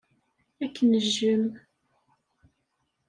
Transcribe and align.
Ad 0.63 0.69
k-nejjem. 0.75 1.45